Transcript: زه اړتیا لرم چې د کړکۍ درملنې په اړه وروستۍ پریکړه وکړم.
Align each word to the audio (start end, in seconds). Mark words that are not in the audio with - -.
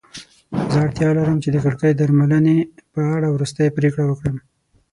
زه 0.71 0.77
اړتیا 0.85 1.09
لرم 1.17 1.37
چې 1.43 1.49
د 1.51 1.57
کړکۍ 1.65 1.91
درملنې 1.99 2.57
په 2.93 3.01
اړه 3.15 3.27
وروستۍ 3.31 3.67
پریکړه 3.77 4.03
وکړم. 4.07 4.37